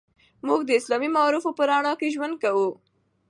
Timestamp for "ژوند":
2.15-2.35